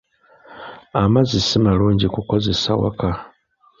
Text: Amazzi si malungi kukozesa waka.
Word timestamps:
Amazzi 1.01 1.37
si 1.47 1.57
malungi 1.65 2.07
kukozesa 2.15 2.69
waka. 2.81 3.09